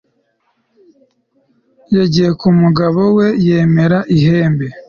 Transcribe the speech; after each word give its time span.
yagiye 1.95 2.29
ku 2.39 2.47
mugabo 2.61 3.01
we 3.17 3.27
yemera 3.45 3.99
ihembe 4.15 4.67